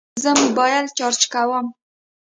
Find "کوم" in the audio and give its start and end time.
1.33-1.65